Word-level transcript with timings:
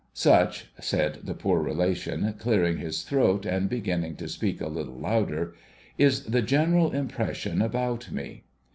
Such 0.15 0.71
(said 0.79 1.19
the 1.25 1.35
poor 1.35 1.61
relation, 1.61 2.33
clearing 2.39 2.77
his 2.77 3.03
throat 3.03 3.45
and 3.45 3.69
beginning 3.69 4.15
to 4.15 4.27
speak 4.27 4.59
a 4.59 4.67
little 4.67 4.95
louder) 4.97 5.53
is 5.95 6.23
the 6.23 6.41
general 6.41 6.89
impression 6.91 7.61
about 7.61 8.11
me. 8.11 8.41